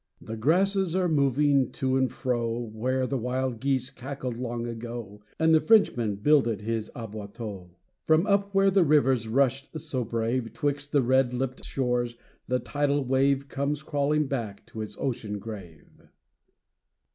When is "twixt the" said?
10.53-11.03